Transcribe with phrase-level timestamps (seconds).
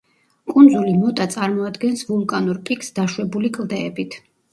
[0.51, 4.19] კუნძული მოტა წარმოადგენს ვულკანურ პიკს დაშვებული კლდეებით.